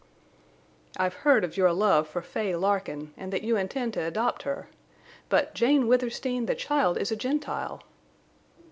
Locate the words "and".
3.15-3.31